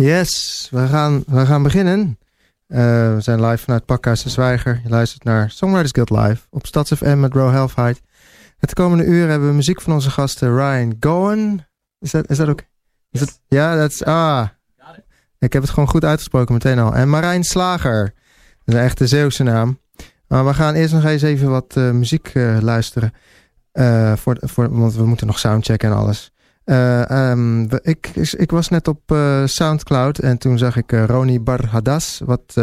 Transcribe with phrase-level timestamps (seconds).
[0.00, 2.18] Yes, we gaan, we gaan beginnen.
[2.68, 2.78] Uh,
[3.14, 4.80] we zijn live vanuit Pakhuis de Zwijger.
[4.82, 8.00] Je luistert naar Songwriters Guild Live op StadsFM met Ro Helfheid.
[8.58, 11.64] Het komende uur hebben we muziek van onze gasten Ryan Goen.
[11.98, 12.62] Is dat, is dat ook?
[13.10, 14.04] Is ja, dat is...
[14.04, 14.48] Ah,
[15.38, 16.94] ik heb het gewoon goed uitgesproken meteen al.
[16.94, 18.04] En Marijn Slager.
[18.04, 19.80] Dat is een echte Zeeuwse naam.
[20.26, 23.12] Maar we gaan eerst nog eens even wat uh, muziek uh, luisteren.
[24.16, 26.32] Voor, voor, want we moeten nog soundchecken en alles.
[26.64, 28.06] Um, ik,
[28.36, 29.00] ik was net op
[29.44, 32.20] Soundcloud en toen zag ik Roni Barhadas.
[32.24, 32.54] Wat,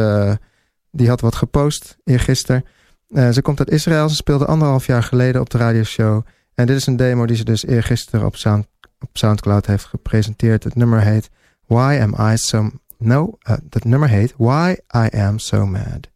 [0.91, 2.65] die had wat gepost eergisteren.
[3.07, 4.09] ze komt uit Israël.
[4.09, 6.25] Ze speelde anderhalf jaar geleden op de radioshow.
[6.55, 8.35] En dit is een demo die ze dus eergisteren op,
[8.99, 10.63] op Soundcloud heeft gepresenteerd.
[10.63, 11.29] Het nummer heet
[11.65, 12.69] Why Am I So...
[12.97, 13.37] No,
[13.69, 16.09] het nummer heet Why I Am So Mad.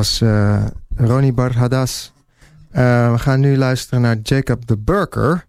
[0.00, 0.64] Was uh,
[0.96, 2.12] Ronnie Barhadas.
[2.72, 5.46] Uh, we gaan nu luisteren naar Jacob de Burker.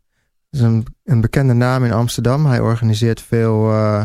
[0.49, 2.45] Dat is een, een bekende naam in Amsterdam.
[2.45, 4.03] Hij organiseert veel, uh,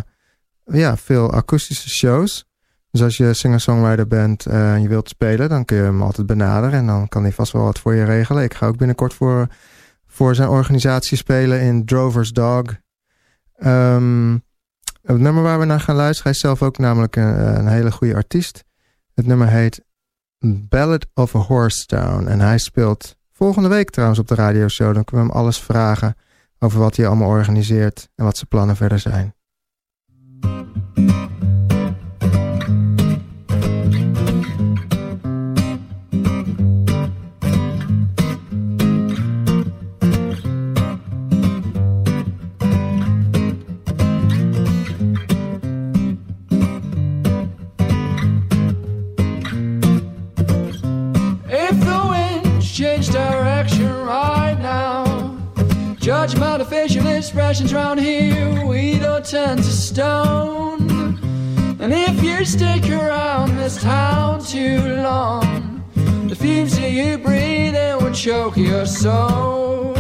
[0.65, 2.45] ja, veel akoestische shows.
[2.91, 6.79] Dus als je singer-songwriter bent en je wilt spelen, dan kun je hem altijd benaderen.
[6.79, 8.43] En dan kan hij vast wel wat voor je regelen.
[8.43, 9.47] Ik ga ook binnenkort voor,
[10.07, 12.65] voor zijn organisatie spelen in Drover's Dog.
[13.65, 14.45] Um,
[15.03, 18.15] het nummer waar we naar gaan luisteren, hij is zelf ook namelijk een hele goede
[18.15, 18.65] artiest.
[19.15, 19.85] Het nummer heet
[20.69, 21.97] Ballad of a Horse.
[22.27, 24.95] En hij speelt Volgende week trouwens op de radioshow.
[24.95, 26.17] Dan kunnen we hem alles vragen
[26.59, 29.35] over wat hij allemaal organiseert en wat zijn plannen verder zijn.
[57.37, 60.89] Expressions round here, we don't turn to stone.
[61.79, 65.85] And if you stick around this town too long,
[66.29, 69.95] the fumes that you breathe in will choke your soul.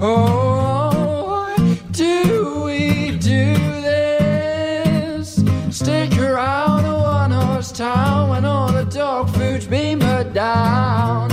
[0.00, 1.56] Oh,
[1.90, 5.42] do we do this?
[5.72, 11.27] Stick around a one horse town when all the dog food's put down.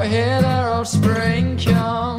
[0.00, 2.09] Out, here their offspring comes.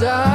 [0.00, 0.25] La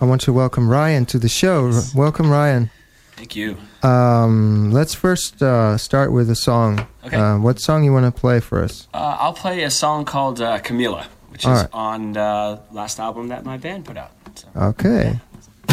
[0.00, 1.78] I want to welcome Ryan to the show.
[1.94, 2.70] Welcome, Ryan.
[3.16, 3.58] Thank you.
[3.82, 6.86] Um, let's first uh, start with a song.
[7.04, 7.16] Okay.
[7.16, 8.88] Uh, what song you want to play for us?
[8.94, 11.70] Uh, I'll play a song called uh, Camila, which All is right.
[11.74, 14.12] on the last album that my band put out.
[14.36, 14.48] So.
[14.56, 15.20] Okay.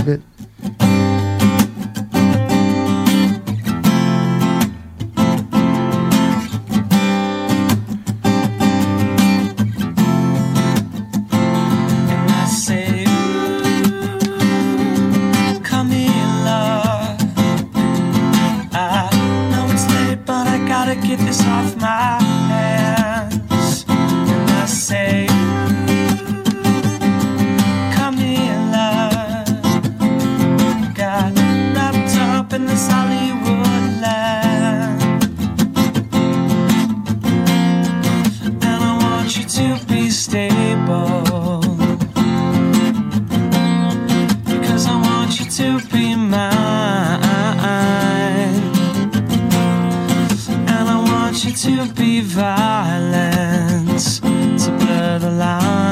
[0.04, 0.22] Bit.
[44.46, 46.54] Because I want you to be mine.
[50.68, 53.88] And I want you to be violent.
[54.64, 55.87] To blur the lines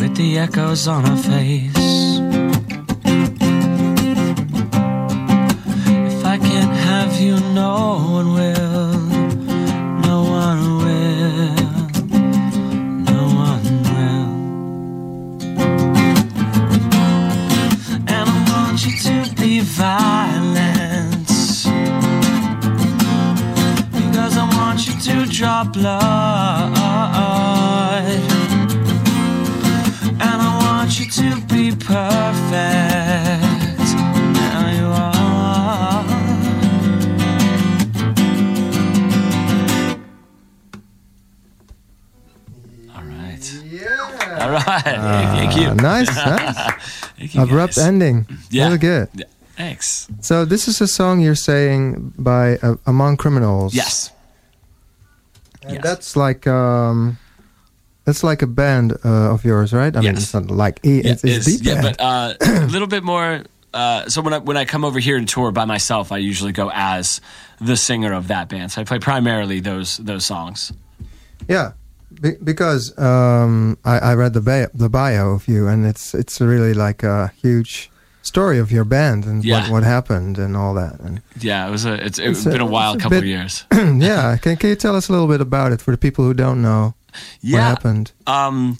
[0.00, 2.20] with the echoes on her face.
[6.12, 8.55] If I can't have you, no one will.
[25.86, 26.66] Draw.
[30.18, 31.94] And I want you to be perfect.
[34.34, 36.04] Now you are.
[42.94, 43.52] All right.
[43.64, 44.38] Yeah.
[44.40, 44.82] All right.
[45.36, 45.74] Thank you.
[45.74, 46.74] Nice, nice.
[47.18, 47.84] Thank you Abrupt guys.
[47.84, 48.26] ending.
[48.50, 48.66] Yeah.
[48.66, 49.08] Really good.
[49.14, 49.24] Yeah.
[49.56, 50.08] Thanks.
[50.20, 53.74] So this is a song you're saying by uh, Among Criminals.
[53.74, 54.10] Yes.
[55.66, 55.82] And Yes.
[55.82, 57.18] that's like um,
[58.04, 59.94] that's like a band uh, of yours, right?
[59.96, 63.02] I mean, it's not like e- Yeah, it's, it's yeah, but uh, a little bit
[63.02, 63.42] more.
[63.74, 66.52] Uh, so when I when I come over here and tour by myself, I usually
[66.52, 67.20] go as
[67.60, 68.70] the singer of that band.
[68.72, 70.72] So I play primarily those those songs.
[71.48, 71.72] yeah,
[72.20, 76.40] be- because um, I, I read the bio, the bio of you, and it's it's
[76.40, 77.90] really like a huge
[78.26, 79.62] story of your band and Yeah.
[79.62, 80.98] what, what happened and all that.
[81.00, 83.24] And Yeah, it was a it's, it's It's a- been a wild a couple bit-
[83.24, 83.64] of years.
[83.72, 86.34] yeah, can can you tell us a little bit about it for the people who
[86.34, 87.60] don't know what Yeah.
[87.68, 88.12] happened?
[88.26, 88.78] Um,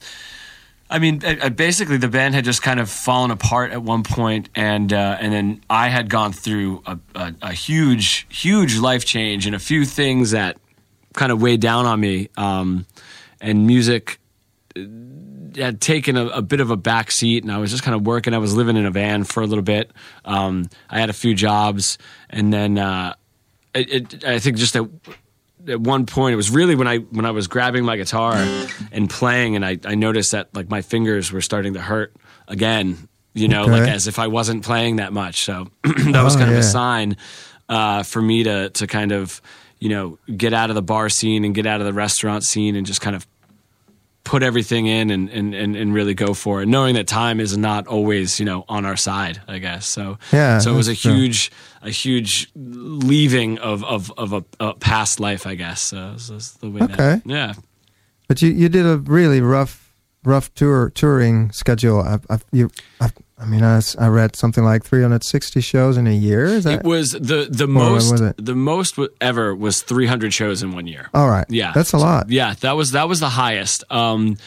[0.88, 4.02] I mean, I, I basically the band had just kind of fallen apart at one
[4.04, 9.04] point, and uh, and then I had gone through a, a, a huge, huge life
[9.04, 10.56] change and a few things that
[11.14, 12.28] kind of weighed down on me.
[12.36, 12.86] Um,
[13.40, 14.18] and music
[15.56, 18.06] had taken a, a bit of a back seat, and I was just kind of
[18.06, 18.34] working.
[18.34, 19.90] I was living in a van for a little bit.
[20.24, 21.98] Um, I had a few jobs,
[22.30, 23.14] and then uh,
[23.74, 24.86] it, it, I think just at
[25.68, 28.34] at one point it was really when I when I was grabbing my guitar
[28.92, 32.14] and playing and I, I noticed that like my fingers were starting to hurt
[32.46, 36.38] again you know like as if I wasn't playing that much so that was Oh,
[36.38, 37.16] kind of a sign
[37.68, 39.42] uh, for me to to kind of
[39.80, 42.76] you know get out of the bar scene and get out of the restaurant scene
[42.76, 43.26] and just kind of
[44.26, 47.56] put everything in and, and, and, and really go for it, knowing that time is
[47.56, 49.86] not always, you know, on our side, I guess.
[49.86, 51.14] So, Yeah, so it was a that's true.
[51.14, 55.92] huge, a huge leaving of, of, of a, a past life, I guess.
[55.92, 56.96] Uh, so this the way Okay.
[56.96, 57.54] that, yeah.
[58.28, 62.00] But you, you did a really rough rough tour touring schedule.
[62.00, 62.68] I, I, you,
[63.00, 66.44] I, I mean, I, I read something like 360 shows in a year.
[66.46, 68.36] Is that It was the, the most, was it?
[68.44, 71.10] the most ever was 300 shows in one year.
[71.12, 71.44] all right?
[71.50, 72.30] Yeah, that's a lot.
[72.30, 73.84] Yeah, that was that was the highest.
[73.92, 74.38] Um,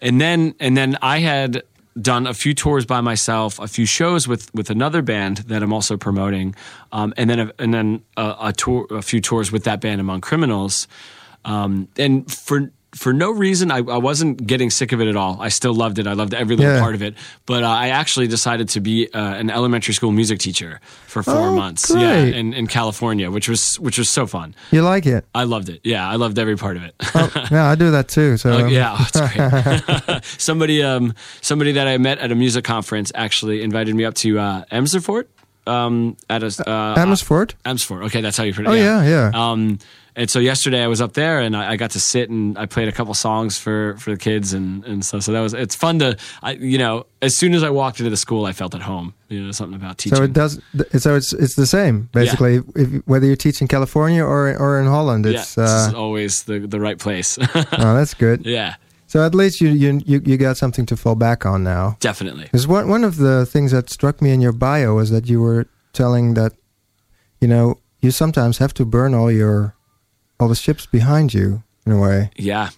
[0.00, 1.62] and then and then I had
[2.00, 5.72] done a few tours by myself, a few shows with with another band that I'm
[5.72, 6.54] also promoting,
[6.92, 10.00] um, and then a, and then a, a tour, a few tours with that band
[10.00, 10.88] among criminals.
[11.44, 15.36] Um, and for for no reason, I, I wasn't getting sick of it at all.
[15.40, 16.06] I still loved it.
[16.06, 16.80] I loved every little Yeah.
[16.80, 17.14] part of it.
[17.44, 21.48] But uh, I actually decided to be uh, an elementary school music teacher for four
[21.48, 21.90] Oh, months.
[21.90, 24.54] Yeah, in, in California, which was which was so fun.
[24.70, 25.26] You like it?
[25.34, 25.80] I loved it.
[25.84, 26.94] Yeah, I loved every part of it.
[27.50, 28.36] yeah, I do that too.
[28.38, 29.20] So Oh, um, yeah, oh, it's
[30.08, 30.24] great.
[30.40, 34.38] somebody, um, somebody that I met at a music conference actually invited me up to
[34.38, 35.26] uh, Emsfort.
[35.66, 36.94] Um, at a uh.
[36.96, 38.04] Emsfort.
[38.06, 38.76] Okay, that's how you pronounce.
[38.76, 38.80] It.
[38.80, 39.30] Oh yeah, yeah.
[39.34, 39.78] Um,
[40.18, 42.66] and so yesterday I was up there and I, I got to sit and I
[42.66, 45.76] played a couple songs for for the kids and and so so that was it's
[45.76, 48.74] fun to I you know as soon as I walked into the school I felt
[48.74, 49.14] at home.
[49.28, 50.16] You know something about teaching.
[50.16, 50.60] so it does.
[50.98, 52.62] So it's it's the same basically.
[52.74, 56.44] If, whether you teach in California or or in Holland, yeah, it's this uh, always
[56.44, 57.38] the the right place.
[57.54, 58.46] oh, that's good.
[58.46, 58.74] yeah,
[59.06, 61.96] So at least you you you, you got something to fall back on now.
[62.00, 62.44] definitely.
[62.44, 65.40] Because one one of the things that struck me in your bio was that you
[65.42, 66.52] were telling that,
[67.40, 69.74] you know, you sometimes have to burn all your
[70.40, 72.30] all the ships behind you in a way.
[72.36, 72.70] Yeah.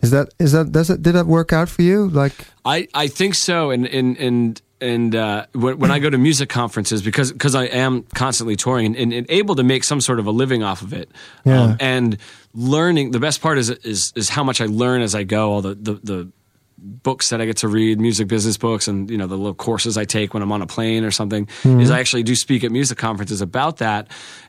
[0.00, 2.08] Is that is that does it did that work out for you?
[2.08, 2.32] Like
[2.64, 6.48] I, I think so, and and and and uh, when, when I go to music
[6.48, 10.20] conferences, because because I am constantly touring and, and, and able to make some sort
[10.20, 11.10] of a living off of it,
[11.44, 11.76] um, Yeah.
[11.80, 12.16] and
[12.54, 13.10] learning.
[13.10, 15.50] The best part is is is how much I learn as I go.
[15.50, 16.28] All the the, the
[16.78, 19.96] books that I get to read, music business books, and you know the little courses
[19.98, 21.48] I take when I'm on a plane or something.
[21.80, 24.08] Is I actually do speak at music conferences about that.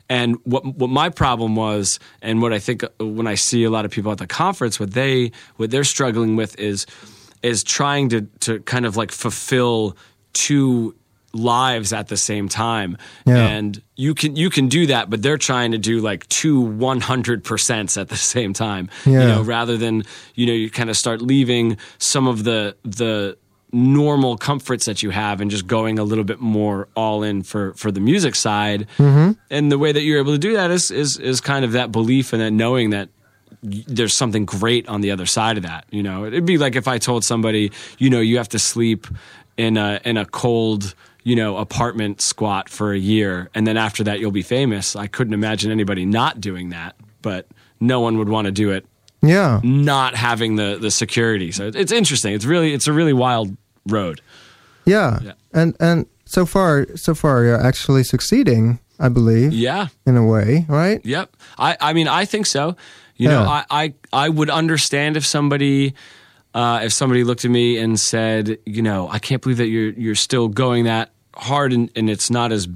[0.09, 3.69] And what what my problem was, and what I think uh, when I see a
[3.69, 6.85] lot of people at the conference, what they what they're struggling with is
[7.41, 9.97] is trying to to kind of like fulfill
[10.33, 10.95] two
[11.33, 12.97] lives at the same time.
[13.25, 13.37] Yeah.
[13.37, 17.97] and you can you can do that but they're trying to do like two 100%
[17.97, 18.89] at the same time.
[19.05, 20.03] You know rather than
[20.35, 23.37] you know you kind of start leaving some of the the
[23.71, 27.73] normal comforts that you have and just going a little bit more all in for
[27.73, 28.87] for the music side.
[28.97, 29.33] Mm-hmm.
[29.51, 31.91] And the way that you're able to do that is is is kind of that
[31.91, 33.09] belief and that knowing that
[33.61, 36.25] there's something great on the other side of that you know?
[36.25, 39.05] It'd be like if i told somebody you know you have to sleep
[39.57, 40.95] in a in a cold
[41.29, 45.07] you know apartment squat for a year and then after that you'll be famous i
[45.15, 47.41] couldn't imagine anybody not doing that but
[47.79, 48.83] no one would want to do it
[49.21, 49.59] Yeah.
[49.63, 51.51] not having the the security.
[51.51, 52.31] So it's interesting.
[52.37, 53.47] It's really it's a really wild
[53.85, 54.21] road.
[54.85, 55.19] Yeah.
[55.23, 55.33] Yeah.
[55.59, 59.87] And and so far so far you're actually succeeding, I believe, Yeah.
[60.05, 60.99] in a way, right?
[61.05, 61.27] Yep.
[61.57, 62.75] I I mean I think so.
[63.21, 63.93] You know, I, I
[64.25, 65.93] I would understand if somebody
[66.53, 69.91] uh, if somebody looked at me and said, you know, I can't believe that you're
[70.03, 72.67] you're still going that hard and, and it's not as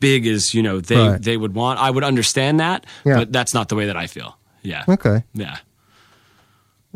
[0.00, 1.22] big as, you know, they Right.
[1.22, 1.78] they would want.
[1.80, 3.18] I would understand that, Yeah.
[3.18, 4.36] but that's not the way that I feel.
[4.62, 4.84] Yeah.
[4.88, 5.22] Okay.
[5.34, 5.58] Yeah.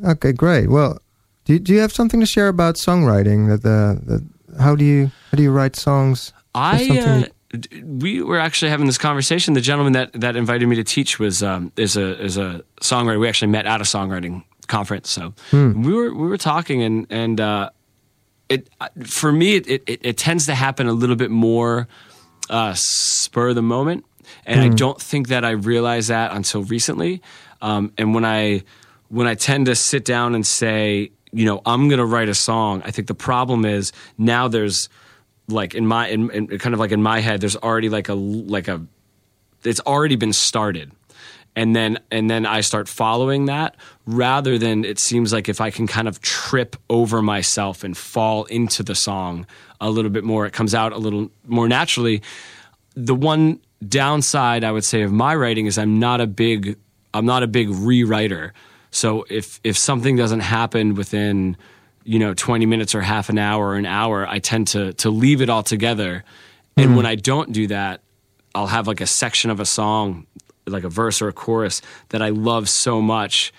[0.05, 0.69] Okay, great.
[0.69, 0.99] Well,
[1.45, 3.49] do you, do you have something to share about songwriting?
[3.49, 6.33] That the, the how do you how do you write songs?
[6.55, 9.55] I uh, we were actually having this conversation.
[9.55, 13.19] The gentleman that that invited me to teach was um, is a is a songwriter.
[13.21, 15.11] We actually met at a songwriting conference.
[15.11, 15.83] So Hmm.
[15.83, 17.71] we were we were talking and and uh,
[18.49, 18.69] it
[19.05, 21.89] for me it, it it tends to happen a little bit more
[22.49, 24.05] uh, spur of the moment,
[24.45, 27.23] and I don't think that I realized that until recently.
[27.61, 28.63] Um, and when I
[29.09, 32.35] when I tend to sit down and say, you know, I'm going to write a
[32.35, 34.89] song, I think the problem is now there's
[35.49, 38.15] like in my in, in kind of like in my head, there's already like a
[38.15, 38.85] like a
[39.65, 40.93] it's already been started.
[41.55, 43.77] And then and then I start following that
[44.07, 48.45] rather than it seems like if I can kind of trip over myself and fall
[48.45, 49.47] into the song
[49.81, 52.23] a little bit more it comes out a little more naturally.
[52.95, 56.79] The one downside I would say of my writing is I'm not a big
[57.13, 58.53] I'm not a big rewriter.
[58.91, 61.57] So if if something doesn't happen within
[62.05, 65.11] you know 20 minutes or half an hour or an hour I tend to to
[65.11, 66.25] leave it all together.
[66.77, 66.97] And hmm.
[66.97, 68.03] when I don't do that
[68.55, 70.27] I'll have like a section of a song,
[70.67, 73.53] like a verse or a chorus that I love so much.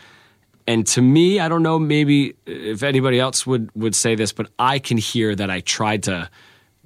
[0.67, 4.33] And to me, I don't know, maybe uh, if anybody else would would say this,
[4.33, 6.29] but I can hear that I tried to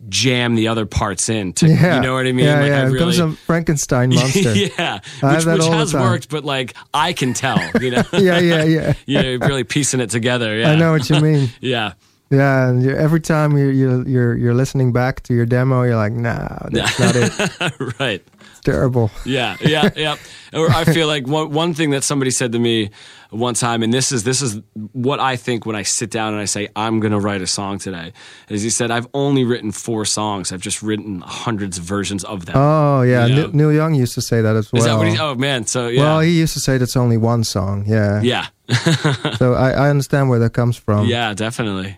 [0.10, 1.54] jam the other parts in.
[1.54, 2.46] To, Yeah, You know what I mean?
[2.46, 2.82] Yeah, Like, yeah.
[2.84, 4.56] I It becomes a Frankenstein monster.
[4.56, 7.60] yeah, yeah, I have which, uh, which has uh, worked, but like I can tell,
[7.80, 8.94] you know, yeah, yeah, yeah.
[9.06, 10.58] you know, really piecing it together.
[10.58, 11.50] Yeah, I know what you mean.
[11.60, 11.94] Yeah,
[12.32, 16.14] Yeah, and every time you're, you're you're you're listening back to your demo, you're like,
[16.14, 18.00] nah, that's not it.
[18.00, 18.24] right.
[18.64, 19.10] Terrible.
[19.26, 20.16] Yeah, yeah, yeah.
[20.54, 22.90] Or I feel like one one thing that somebody said to me
[23.30, 24.60] one time, and this is this is
[24.92, 27.48] what I think when I sit down and I say I'm going to write a
[27.48, 28.12] song today,
[28.50, 30.52] is he said I've only written four songs.
[30.52, 32.56] I've just written hundreds of versions of them.
[32.58, 33.36] Oh yeah, Yeah.
[33.36, 34.80] Neil- Neil Young used to say that as well.
[34.82, 35.18] is that what he?
[35.18, 37.86] Oh man, so yeah, Well, he used to say that's only one song.
[37.88, 38.22] Yeah.
[38.22, 38.48] yeah,
[39.38, 41.06] So I, I understand where that comes from.
[41.08, 41.98] yeah, definitely.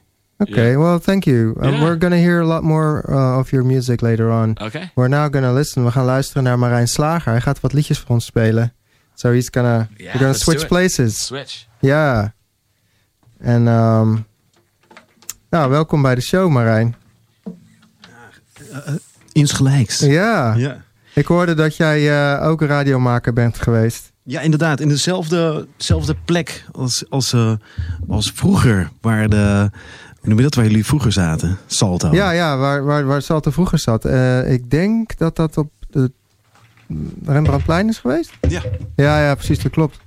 [0.50, 0.76] Okay.
[0.78, 1.54] Well, thank you.
[1.62, 1.82] Um, Yeah.
[1.84, 4.58] We're gonna hear a lot more uh, of your music later on.
[4.62, 5.84] Okay, We're now gonna listen.
[5.86, 7.32] We gaan luisteren naar Marijn Slager.
[7.32, 8.74] Hij gaat wat liedjes voor ons spelen.
[9.16, 10.68] So he's gonna Yeah, we're do switch it.
[10.68, 11.26] places.
[11.26, 11.66] switch.
[11.80, 12.34] Ja.
[13.40, 14.26] En um,
[15.50, 16.96] nou, welkom bij de show, Marijn.
[19.32, 20.00] Insgelijks.
[20.00, 20.54] Ja.
[20.56, 20.84] Ja.
[21.14, 24.12] Ik hoorde dat jij eh, ook radiomaker bent geweest.
[24.24, 24.80] Ja, inderdaad.
[24.80, 27.54] In dezelfde, dezelfde plek als, als, eh,
[28.08, 28.90] als vroeger.
[29.02, 29.70] Waar de.
[30.24, 30.56] Noem je dat?
[30.56, 31.58] Waar jullie vroeger zaten?
[31.66, 32.12] Salto.
[32.12, 34.06] Ja, ja, waar, waar, waar Salto vroeger zat.
[34.06, 36.12] Eh, ik denk dat dat op de
[37.26, 38.32] Rembrandtplein is geweest.
[38.50, 38.62] Ja.
[38.96, 40.00] Ja, ja, precies, dat klopt.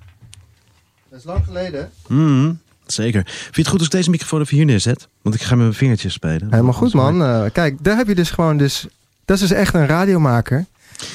[1.11, 1.90] Dat is lang geleden.
[2.09, 2.52] Mhm,
[2.87, 3.22] zeker.
[3.26, 5.09] Vind je het goed als ik deze microfoon even hier neerzet?
[5.22, 6.46] Want ik ga met mijn vingertjes spelen.
[6.50, 7.22] Helemaal goed, man.
[7.22, 8.87] Eh, kijk, daar heb je dus gewoon dus...
[9.24, 10.64] Dat is dus echt een radiomaker.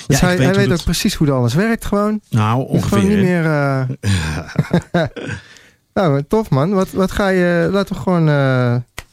[0.08, 2.22] Dus hij, weet hij hoe weet dat- ook precies hoe alles werkt gewoon.
[2.30, 3.08] Nou, is Gewoon ongeveer.
[3.18, 3.46] niet meer...
[3.46, 5.04] eh,
[5.94, 6.74] nou, tof man.
[6.74, 7.70] Wat, wat ga je...
[7.72, 8.28] Laten we gewoon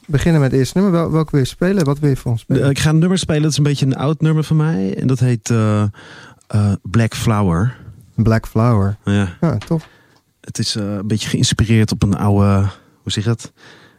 [0.09, 0.99] beginnen met het eerste nummer.
[0.99, 1.85] Wel, welke wil je spelen?
[1.85, 2.63] Wat wil je voor ons spelen?
[2.63, 3.41] Eh, ik ga een nummer spelen.
[3.41, 4.95] Dat is een beetje een oud nummer van mij.
[4.95, 5.83] En dat heet eh,
[6.81, 7.77] Black Flower.
[8.15, 8.97] Black Flower.
[9.03, 9.37] Ja.
[9.41, 9.87] Ja, tof.
[10.41, 12.67] Het is een beetje geïnspireerd op een oude.
[13.01, 13.51] Hoe zeg je dat?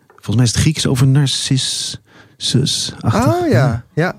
[0.09, 2.01] Volgens mij is het Grieks over Narcis.
[2.37, 2.95] zus.
[3.01, 4.15] Oh ja, ja.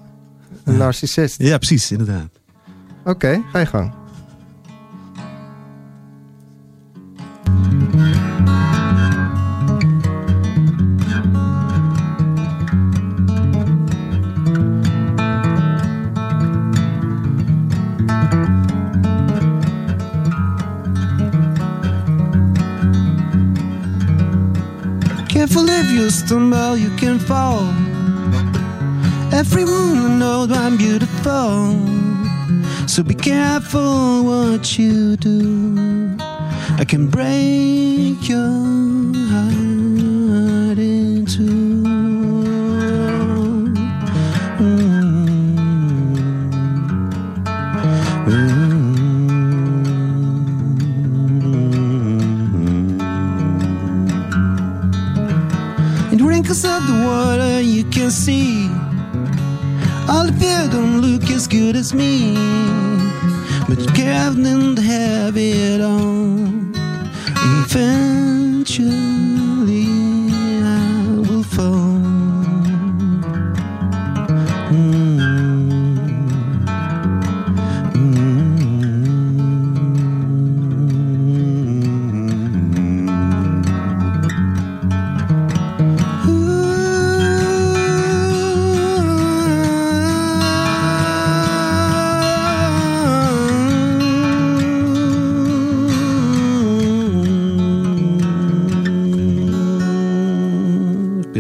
[0.64, 1.42] Een narcissist.
[1.42, 2.30] Ja, precies, inderdaad.
[3.04, 3.94] Oké, ga je gang.
[26.34, 27.68] If you can fall.
[29.34, 31.76] Every woman knows I'm beautiful.
[32.88, 36.16] So be careful what you do.
[36.80, 38.91] I can break your
[58.12, 58.70] see
[60.10, 62.34] all of you don't look as good as me,
[63.70, 65.91] but you can't have it all.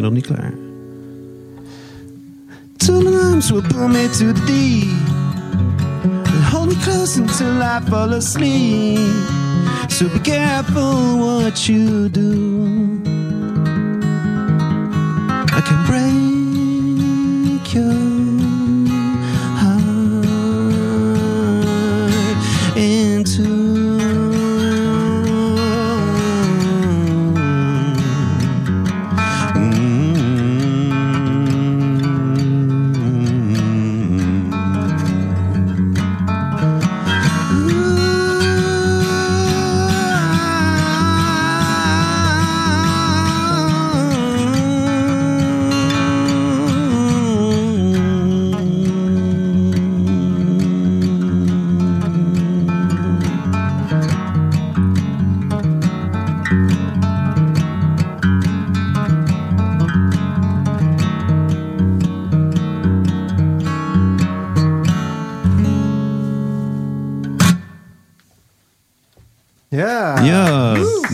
[0.02, 0.54] Ben nog niet klaar.
[2.78, 5.08] Two arms will pull me to the deep
[6.04, 8.98] and hold me close until I fall asleep.
[9.90, 13.00] So be careful what you do.
[15.58, 16.31] I can break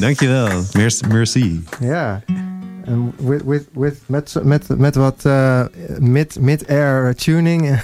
[0.08, 0.64] dankjewel.
[0.74, 1.08] Merci.
[1.08, 1.64] merci.
[1.80, 2.24] Ja.
[2.86, 5.64] En with, with, with, met, met, met wat eh,
[6.00, 7.62] mid, mid-air tuning.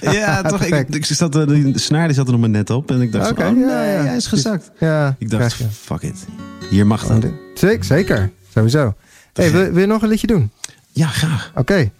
[0.00, 0.62] Ja, toch.
[0.62, 2.90] Ik, ik zat, er- de snaar die zat er nog maar net op.
[2.90, 4.02] En ik dacht, van, oh, ja, nee, ja.
[4.04, 4.70] hij is gezakt.
[4.78, 6.26] ja, Ik dacht, fuck it.
[6.70, 7.24] Hier mag dat.
[7.54, 8.30] Zeker, zeker.
[8.54, 8.94] Sowieso.
[9.32, 10.50] Hey, wil, wil je nog een liedje doen?
[10.92, 11.52] Ja, graag.
[11.54, 11.90] Oké.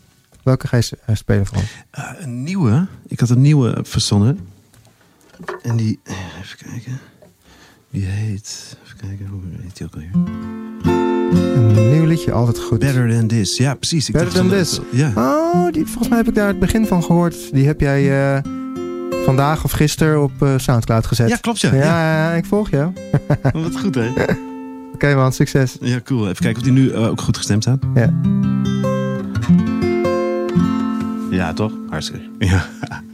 [0.43, 1.63] Welke ga je eh, spelen voor?
[1.91, 2.87] Eh, een nieuwe.
[3.07, 4.39] Ik had een nieuwe verzonnen.
[5.63, 7.01] En die, eh, even kijken.
[7.93, 10.11] Die heet, even kijken, hoe heet die ook alweer?
[11.77, 12.79] Een nieuw liedje, altijd goed.
[12.79, 13.57] Better Than This.
[13.57, 14.09] Ja, precies.
[14.09, 14.81] Ik Better Than This.
[14.91, 15.13] Ja.
[15.15, 17.53] Oh, die, volgens mij heb ik daar het begin van gehoord.
[17.53, 18.43] Die heb jij eh,
[19.25, 21.29] vandaag of gisteren op eh, Soundcloud gezet.
[21.29, 21.75] ja, klopt ja.
[21.75, 22.31] ja, ja.
[22.31, 22.93] ja, ik volg jou.
[23.53, 24.09] Wat goed hè.
[24.95, 25.77] Oké man, succes.
[25.81, 26.29] Ja, cool.
[26.29, 27.85] Even kijken of die nu eh, ook goed gestemd staat.
[27.95, 28.13] Ja.
[31.31, 31.73] Ja, toch?
[31.89, 32.29] Hartstikke.
[32.39, 32.67] Ja.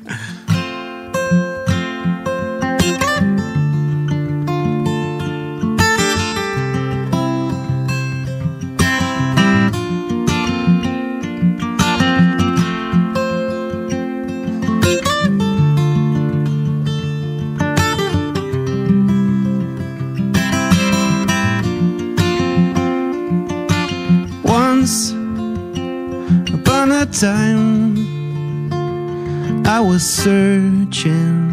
[29.88, 31.48] was searching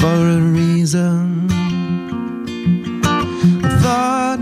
[0.00, 1.46] for a reason.
[3.64, 4.40] I thought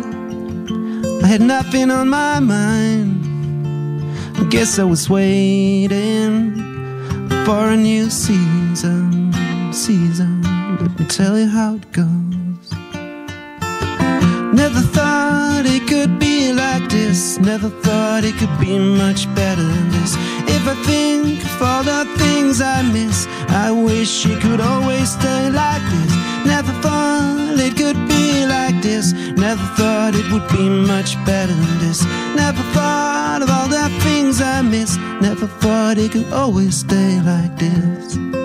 [1.23, 3.21] I had nothing on my mind.
[4.39, 6.55] I guess I was waiting
[7.45, 9.31] for a new season.
[9.75, 10.41] Season,
[10.81, 12.67] let me tell you how it goes.
[14.55, 17.39] Never thought it could be like this.
[17.39, 20.17] Never thought it could be much better than this.
[20.57, 22.10] If I think of all the
[22.41, 26.13] things I miss, I wish it could always stay like this.
[26.47, 29.13] Never thought it could be like this.
[29.47, 32.03] Never thought it would be much better than this.
[32.35, 34.97] Never thought of all the things things I miss.
[35.21, 38.40] Never thought it could always stay like this.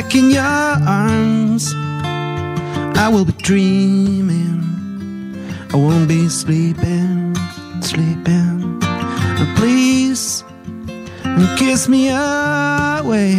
[0.00, 1.72] Back in your arms,
[2.98, 4.60] I will be dreaming.
[5.72, 7.36] I won't be sleeping,
[7.80, 8.80] sleeping.
[9.40, 10.42] And please
[11.56, 13.36] kiss me away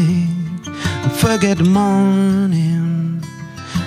[1.24, 3.22] forget the morning.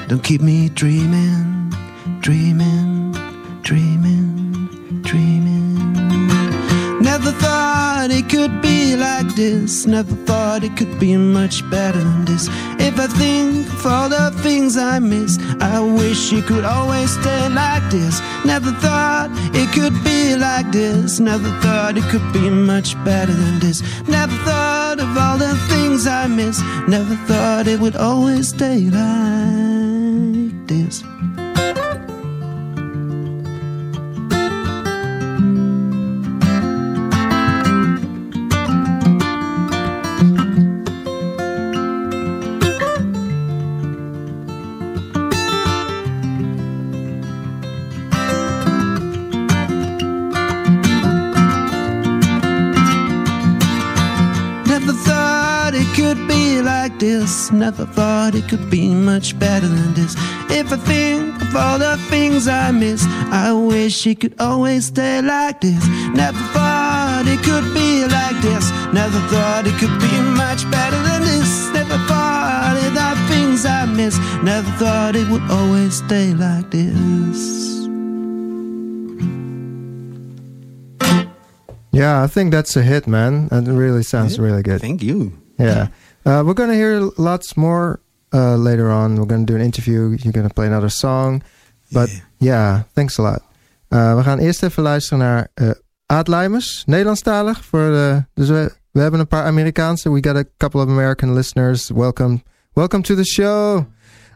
[0.09, 1.72] Don't keep me dreaming,
[2.20, 3.16] dreaming,
[3.62, 4.08] dreaming,
[8.09, 9.87] thought it could be like this.
[9.87, 12.49] Never thought it could be much better than this.
[12.81, 17.49] If I think of all the things I miss, I wish it could always stay
[17.51, 18.21] like this.
[18.47, 21.21] Never thought it could be like this.
[21.21, 23.83] Never thought it could be much better than this.
[24.09, 26.61] Never thought of all the things I miss.
[26.88, 31.05] Never thought it would always stay like this.
[57.59, 60.14] Never thought it could be much better than this.
[60.49, 65.21] If I think of all the things I miss, I wish it could always stay
[65.21, 65.85] like this.
[66.14, 68.71] Never thought it could be like this.
[68.94, 71.68] Never thought it could be much better than this.
[71.75, 74.16] Never thought of the things I miss.
[74.44, 77.88] Never thought it would always stay like this.
[81.90, 83.49] Yeah, I think that's a hit, man.
[83.51, 84.81] It really sounds really good.
[84.81, 85.33] Thank you.
[85.59, 85.88] Yeah.
[86.28, 88.00] Uh, we're going to hear lots more
[88.34, 89.16] uh, later on.
[89.16, 90.14] We're going to do an interview.
[90.20, 91.42] You're going to play another song.
[91.90, 93.42] But yeah, thanks a lot.
[93.90, 95.70] Uh, we gaan eerst even luisteren naar uh,
[96.06, 97.64] Aad Lijmers, Nederlandstalig.
[97.64, 100.12] Voor de, dus we, we hebben een paar Amerikaanse.
[100.12, 101.90] We got a couple of American listeners.
[101.90, 103.76] Welcome, welcome to the show.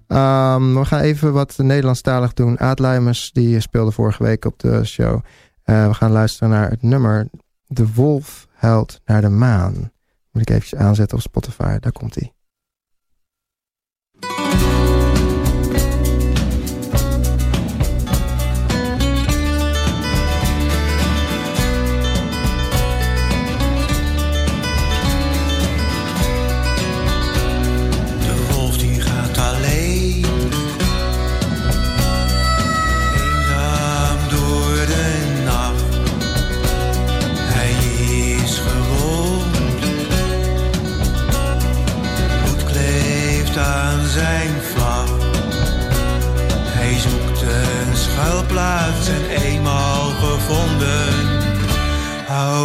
[0.08, 2.60] Um, we gaan even wat Nederlandstalig doen.
[2.60, 5.20] Aad Lijmers, die speelde vorige week op de show.
[5.64, 7.28] Uh, we gaan luisteren naar het nummer
[7.66, 9.92] De Wolf huilt naar de maan.
[10.32, 11.78] Moet ik eventjes aanzetten op Spotify.
[11.78, 12.32] Daar komt hij.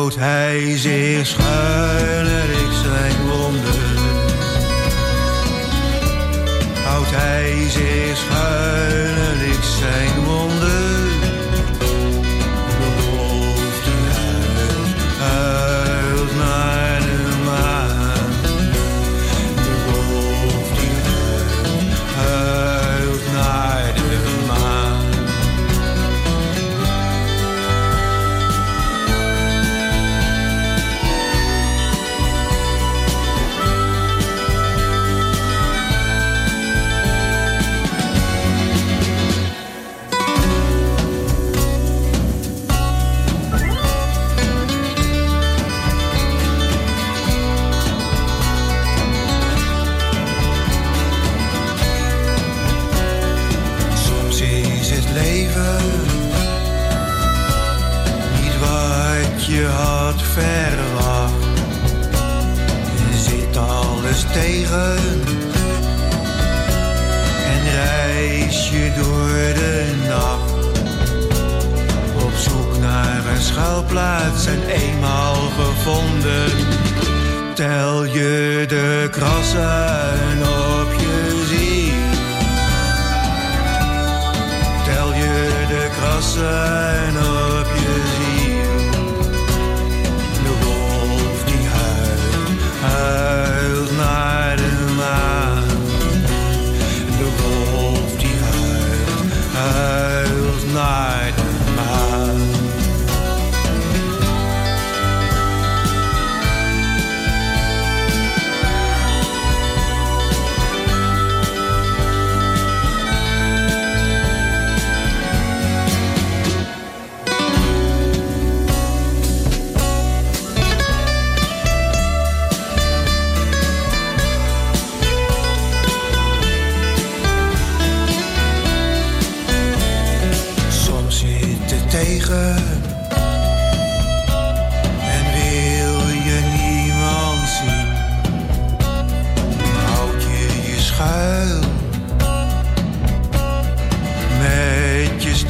[0.07, 3.95] Houdt hij zich schuiler ik zijn wonden
[6.83, 10.26] houdt hij zich schuil ik zijn wonden.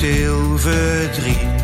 [0.07, 1.63] Stil verdriet.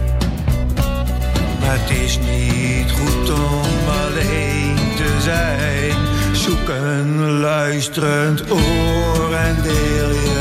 [1.60, 5.96] Maar het is niet goed om alleen te zijn.
[6.36, 10.33] Zoek een luisterend oor en deel je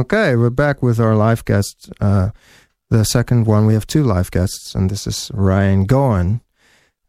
[0.00, 1.92] Okay, we're back with our live guest.
[2.00, 2.30] Uh,
[2.88, 6.40] the second one, we have two live guests, and this is Ryan Goen.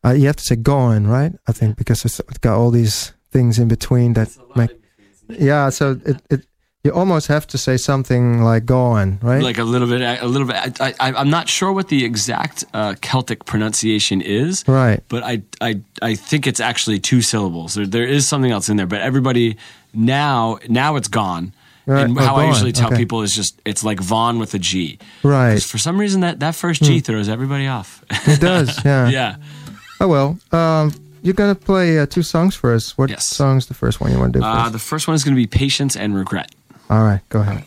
[0.04, 1.32] Uh, you have to say Goen, right?
[1.48, 4.28] I think because it's got all these things in between that
[4.58, 4.72] make.
[5.30, 6.46] Yeah, so it, it
[6.84, 9.42] you almost have to say something like Goen, right?
[9.42, 10.82] Like a little bit, a little bit.
[10.82, 15.02] I, I, I'm not sure what the exact uh, Celtic pronunciation is, right.
[15.08, 17.76] but I, I, I think it's actually two syllables.
[17.76, 19.56] There, there is something else in there, but everybody
[19.94, 21.54] now, now it's gone.
[21.86, 22.04] Right.
[22.06, 22.98] And Oh, how I usually tell Okay.
[22.98, 25.00] people is just it's like Vaughn with a G.
[25.24, 25.62] Right.
[25.62, 28.04] For some reason, that, that first G throws everybody off.
[28.28, 29.10] It does, yeah.
[29.10, 29.36] yeah.
[30.00, 30.38] Oh well.
[30.52, 32.98] Um, you're gonna play uh, two songs for us.
[32.98, 33.28] What Yes.
[33.28, 34.46] song's the first one you want to do?
[34.46, 36.52] Uh, the first one is going to be patience and regret.
[36.90, 37.64] All right, go ahead.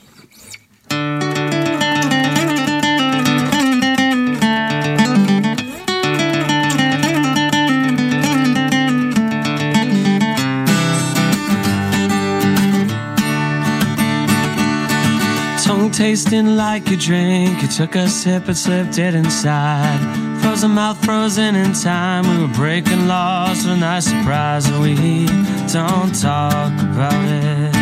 [15.97, 17.63] Tasting like a drink.
[17.63, 20.01] You took a sip and slipped it inside.
[20.43, 22.25] Frozen mouth frozen in time.
[22.29, 24.67] We were breaking laws with a nice surprise.
[24.69, 25.27] And we
[25.73, 27.73] don't talk about it.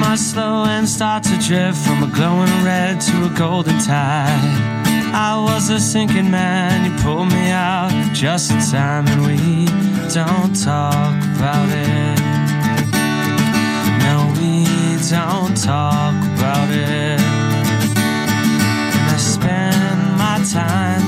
[0.00, 4.76] My slow end start to drift from a glowing red to a golden tide.
[5.14, 9.64] I was a sinking man, you pulled me out just in time, and we
[10.12, 12.19] don't talk about it.
[15.10, 17.18] Don't talk about it.
[17.18, 21.02] And I spend my time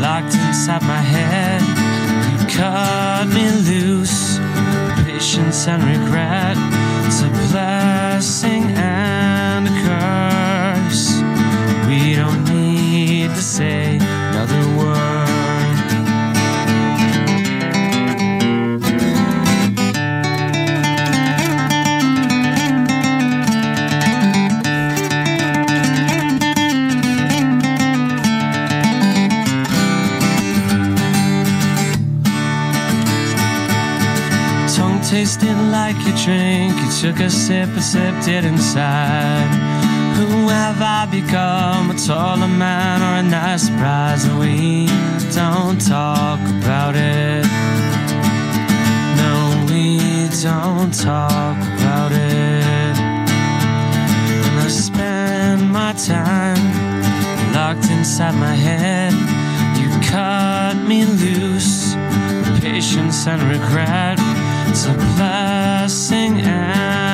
[0.00, 1.60] locked inside my head.
[1.60, 4.38] You cut me loose,
[5.04, 6.56] patience and regret.
[7.08, 11.20] It's a blessing and a curse.
[11.88, 15.19] We don't need to say another word.
[35.10, 36.72] Tasting like a drink.
[36.80, 39.50] You took a sip and sipped it inside.
[40.14, 41.90] Who have I become?
[41.90, 44.24] A taller man or a nice surprise?
[44.24, 44.86] And we
[45.34, 47.44] don't talk about it.
[49.20, 52.94] No, we don't talk about it.
[54.46, 59.12] And I spend my time locked inside my head.
[59.76, 61.96] You cut me loose,
[62.60, 64.29] patience and regret.
[64.72, 67.09] It's a blessing and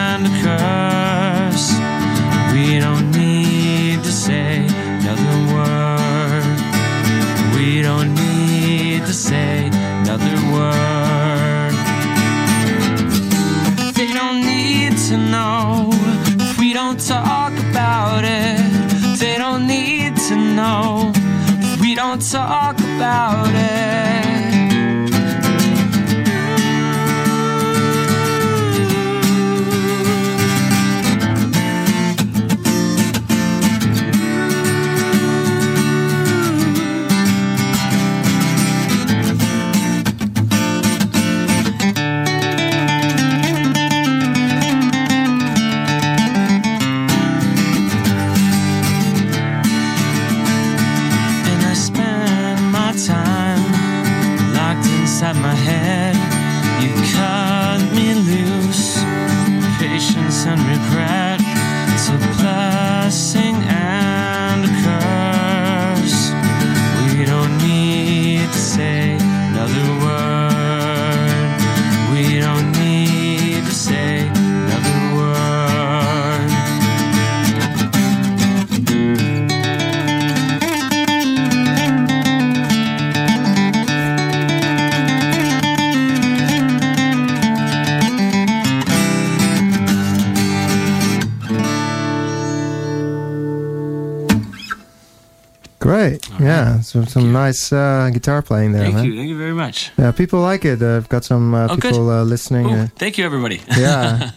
[96.96, 99.04] some, some nice uh, guitar playing there, Thank man.
[99.04, 99.16] you.
[99.16, 99.90] Thank you very much.
[99.98, 100.82] Yeah, people like it.
[100.82, 102.66] I've got some uh, Oh, people uh, listening.
[102.66, 103.60] Ooh, Uh, thank you, everybody.
[103.76, 104.30] yeah.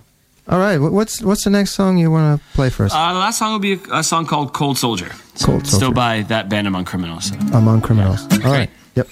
[0.48, 0.78] All right.
[0.78, 2.92] What's what's the next song you want to play for us?
[2.92, 5.08] Uh, the last song will be a, a song called "Cold Soldier."
[5.42, 5.66] Cold Soldier.
[5.76, 7.26] Still by that band among criminals.
[7.26, 7.36] So.
[7.56, 8.22] Among Criminals.
[8.44, 8.70] All right.
[8.96, 9.08] Yep.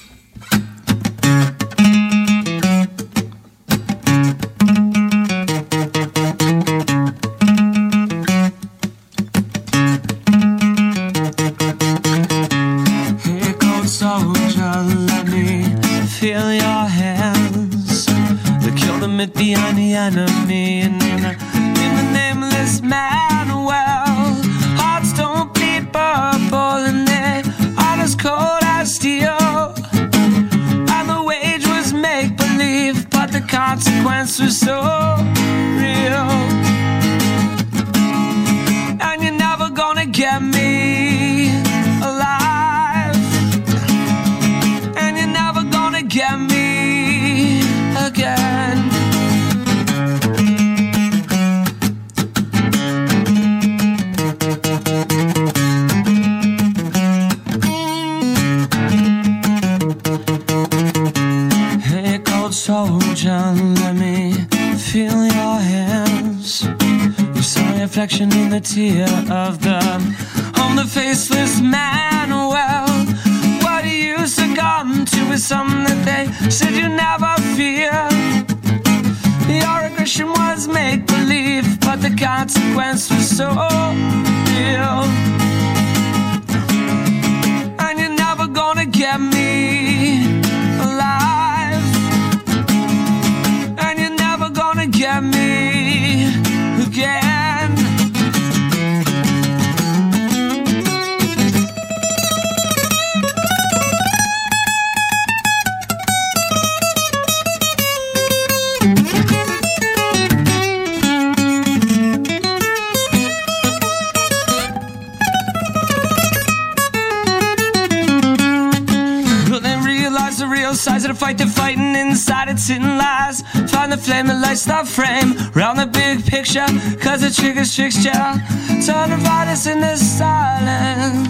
[124.08, 126.64] The flame that lights the frame around the big picture,
[126.98, 128.38] cause the trigger's tricks ya.
[128.80, 131.28] Turn the violence into silence.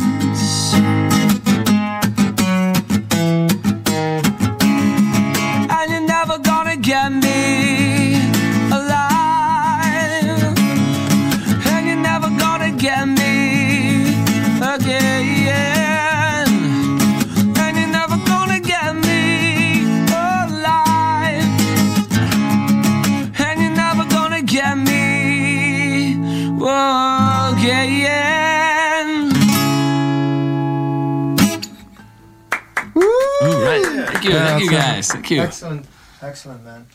[35.14, 35.30] You, that's, uh, guys.
[35.30, 35.42] Thank you.
[35.42, 35.86] Excellent.
[36.22, 36.86] Excellent, man.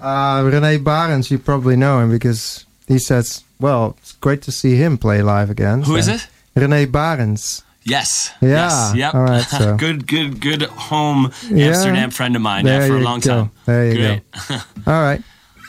[0.00, 4.76] Uh, Rene Barens, you probably know him because he says, well, it's great to see
[4.76, 5.82] him play live again.
[5.82, 6.26] Who is So- it?
[6.54, 7.62] Rene Barens.
[7.82, 8.30] Yes.
[8.40, 8.48] Yeah.
[8.48, 8.94] Yes.
[8.94, 9.14] Yep.
[9.14, 11.68] All right, so- good, good, good home Yeah.
[11.68, 12.64] Amsterdam friend of mine.
[12.64, 13.30] There yeah, for a long go.
[13.30, 13.50] time.
[13.66, 14.22] There you Great.
[14.86, 15.22] All right.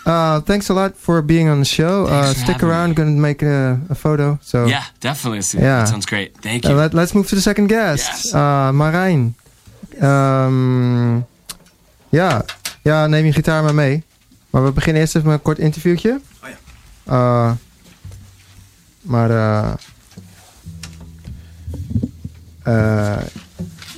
[0.06, 2.06] Uh, thanks a lot for being on the show.
[2.06, 2.89] Uh, stick around.
[2.89, 2.96] me.
[2.96, 4.39] Going to make a, a photo.
[4.42, 5.42] So yeah, definitely.
[5.54, 5.80] Yeah.
[5.80, 6.36] That sounds great.
[6.38, 6.76] Thank Uh, you.
[6.76, 8.08] let, let's move to the second guest.
[8.10, 8.34] Yes.
[8.34, 9.34] Uh, Marijn.
[10.02, 11.24] Ehm,
[12.12, 12.45] ja.
[12.82, 14.03] ja, neem je gitaar maar mee.
[14.49, 16.22] Maar we beginnen eerst even met een kort interviewtje.
[16.43, 16.57] Oh ja.
[17.14, 17.51] Uh,
[19.01, 19.74] maar eh
[22.64, 23.18] eh,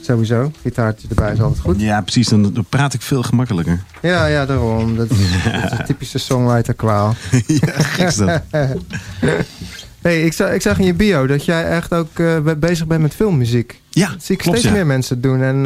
[0.02, 1.82] sowieso, gitaartje erbij is altijd goed.
[1.82, 2.28] Ja, precies.
[2.28, 3.84] Dan, dan praat ik veel gemakkelijker.
[4.02, 4.96] Ja, ja, daarom.
[4.98, 5.18] Dat is,
[5.62, 7.16] dat is een typische songwriter kwaal.
[7.48, 8.42] ja, gek dat.
[10.02, 12.88] hey, ik, zag, ik zag in je bio dat jij echt ook eh, be- bezig
[12.88, 13.82] bent met filmmuziek.
[13.90, 14.78] Ja, Dat zie ik klopt, steeds ja.
[14.80, 15.42] meer mensen doen.
[15.42, 15.66] En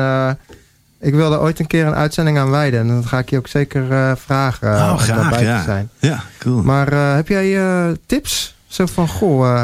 [0.99, 2.79] ik wilde ooit een keer een uitzending aan wijden.
[2.79, 5.57] En dan ga ik je ook zeker eh, vragen Oh, om graag, daarbij ja.
[5.57, 5.89] te zijn.
[5.99, 6.63] Ja, cool.
[6.63, 8.55] Maar eh, heb jij eh, tips?
[8.67, 9.63] Zo van, goh,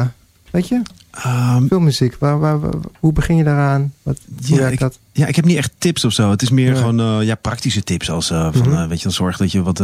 [0.50, 0.82] weet je,
[1.14, 2.16] Ehm, filmmuziek.
[2.18, 3.92] Waar, waar, waar- hoe begin je daaraan?
[4.02, 4.98] Wat, hoe Ja, werkt ik- dat?
[5.12, 6.30] Ja, ik heb niet echt tips of zo.
[6.30, 6.80] Het is meer Ja.
[6.80, 8.10] gewoon ja, praktische tips.
[8.10, 8.88] Als van, Mhm.
[8.88, 9.82] weet je, dan zorg dat je wat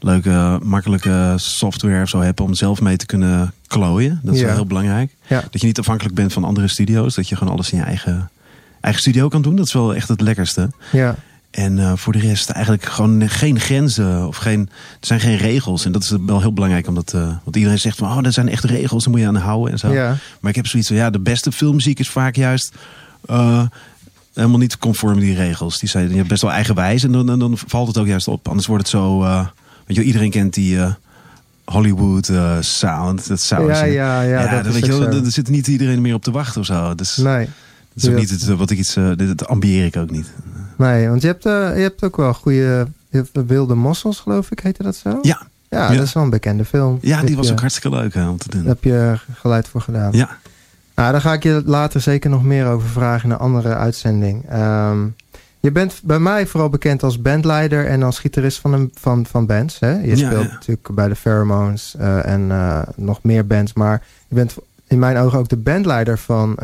[0.00, 4.20] leuke, makkelijke software of zo hebt om zelf mee te kunnen klooien.
[4.22, 4.46] Dat is Ja.
[4.46, 5.14] wel heel belangrijk.
[5.26, 5.42] Ja.
[5.50, 7.14] Dat je niet afhankelijk bent van andere studio's.
[7.14, 8.30] Dat je gewoon alles in je eigen,
[8.80, 9.56] eigen studio kan doen.
[9.56, 10.70] Dat is wel echt het lekkerste.
[10.92, 11.16] Ja,
[11.50, 14.60] En eh, voor de rest eigenlijk gewoon geen grenzen of geen,
[15.00, 15.84] er zijn geen regels.
[15.84, 18.48] En dat is wel heel belangrijk, omdat eh, want iedereen zegt van, oh, er zijn
[18.48, 19.92] echt regels, daar moet je aan houden en zo.
[19.92, 22.74] ja, Maar ik heb zoiets van, ja, de beste filmmuziek is vaak juist
[23.26, 23.62] eh,
[24.34, 25.78] helemaal niet conform die regels.
[25.78, 28.48] Die zijn ja, best wel eigenwijs en dan, dan, dan valt het ook juist op.
[28.48, 29.18] Anders wordt het zo,
[29.86, 30.78] weet je, iedereen kent die,
[31.70, 33.28] Hollywood eh, sound.
[33.28, 36.22] Dat zou Ja, ja, ja, dat weet je wel, er zit niet iedereen meer op
[36.22, 36.94] te wachten of zo.
[36.94, 37.48] Dus, Nee,
[38.02, 40.32] is ook niet het, eh, wat ik iets, eh, dit, dat ambieer ik ook niet.
[40.76, 42.86] nee, want je hebt, eh, je hebt ook wel goede...
[43.32, 45.18] Wilde Mossels, geloof ik, heette dat zo?
[45.22, 45.96] Ja, Ja, Ja.
[45.96, 46.98] dat is wel een bekende film.
[47.02, 48.60] ja Heb die was je- ook hartstikke leuk hè, om te doen.
[48.60, 50.12] Daar heb je geluid voor gedaan.
[50.12, 50.28] Ja,
[50.94, 54.48] Nou, daar ga ik je later zeker nog meer over vragen in een andere uitzending.
[54.48, 54.98] Ehm,
[55.60, 59.46] je bent bij mij vooral bekend als bandleider en als gitarist van, een, van, van
[59.46, 59.78] bands.
[59.78, 59.90] Hè?
[59.90, 60.52] Je Ja, speelt ja.
[60.52, 61.94] natuurlijk bij de Pheromones
[62.24, 62.46] en
[62.96, 63.72] nog meer bands.
[63.72, 64.54] Maar je bent
[64.90, 66.58] in mijn ogen ook de bandleider van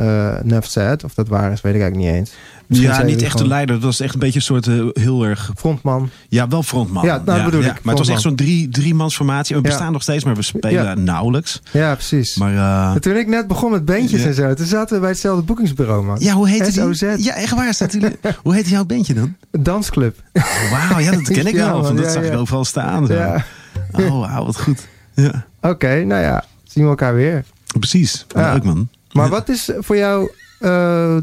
[0.60, 1.04] Sad.
[1.04, 2.32] Of dat waar is, weet ik eigenlijk niet eens.
[2.66, 3.74] Misschien ja niet echt gewoon leider.
[3.74, 5.50] Dat was echt een beetje een soort eh, heel erg...
[5.56, 6.10] Frontman.
[6.28, 7.04] Ja, wel frontman.
[7.04, 9.56] Ja, nou, bedoel ik, Maar het was echt zo'n drie, driemans formatie.
[9.56, 9.68] We Ja.
[9.68, 11.62] bestaan nog steeds, maar we spelen nauwelijks.
[11.70, 12.36] Ja, precies.
[12.36, 15.10] Maar eh, En toen ik net begon met bandjes en zo, toen zaten we bij
[15.10, 16.16] hetzelfde boekingsbureau, man.
[16.20, 17.22] ja, hoe heet die?
[17.24, 17.74] Ja, echt waar.
[17.74, 18.02] Staat die,
[18.42, 19.36] hoe heet jouw bandje dan?
[19.50, 20.16] Dansclub.
[20.32, 21.84] Oh, Wauw, ja, dat ken ik wel.
[21.84, 23.06] Van, dat zag ik overal staan.
[23.06, 23.14] Zo.
[23.14, 23.44] Ja.
[23.92, 24.86] Oh, wauw, wat goed.
[25.14, 27.44] Ja, Oké, nou ja, zien we elkaar weer.
[27.78, 28.26] Precies.
[28.34, 28.52] Ja.
[28.52, 28.88] Leuk man.
[29.12, 30.70] Maar wat is voor jou eh,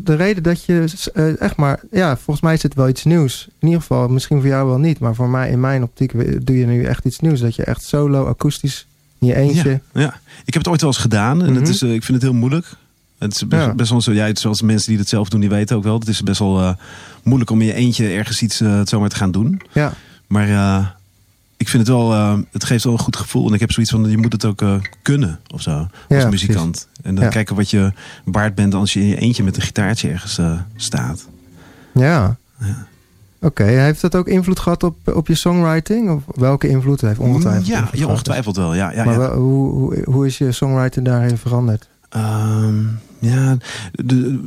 [0.04, 1.80] de reden dat je eh, echt maar...
[1.92, 3.48] Ja, volgens mij is het wel iets nieuws.
[3.60, 5.00] In ieder geval, misschien voor jou wel niet.
[5.00, 7.40] Maar voor mij, in mijn optiek, doe je nu echt iets nieuws.
[7.40, 8.86] Dat je echt solo, akoestisch,
[9.20, 9.70] in je eentje...
[9.94, 11.72] Ja, ja, ik heb het ooit wel eens gedaan en het Mhm.
[11.72, 12.66] is, eh, ik vind het heel moeilijk.
[13.18, 13.74] Het is best, Ja.
[13.74, 16.00] best wel zo, ja, het- zoals mensen die het zelf doen, die weten ook wel.
[16.00, 16.76] Het is best wel
[17.24, 19.62] moeilijk om in je eentje ergens iets zomaar te gaan doen.
[19.74, 19.94] Ja,
[20.28, 20.48] Maar
[21.64, 23.48] ik vind het wel, eh, het geeft wel een goed gevoel.
[23.48, 25.88] En ik heb zoiets van, je moet het ook eh, kunnen of zo, als
[26.24, 26.88] Ja, muzikant.
[27.02, 27.30] En dan Ja.
[27.30, 27.92] kijken wat je
[28.26, 31.28] waard bent als je in je eentje met een gitaartje ergens eh, staat.
[31.92, 32.36] ja.
[32.60, 32.88] Ja.
[33.42, 36.10] Oké, heeft dat ook invloed gehad op, op je songwriting?
[36.10, 37.02] Of welke invloed?
[37.02, 38.74] Heeft ongetwijfeld ja, invloed ja, ongetwijfeld wel.
[38.74, 39.20] Ja, ja, Maar ja.
[39.20, 41.88] wel- hoe, hoe, hoe is je songwriting daarin veranderd?
[42.14, 42.76] Ehm,
[43.20, 43.58] ja,
[43.92, 44.40] de,